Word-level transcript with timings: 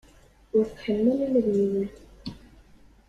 Ur 0.55 0.65
tḥemmel 0.67 1.17
ula 1.25 1.39
d 1.47 1.47
yiwen. 1.55 1.89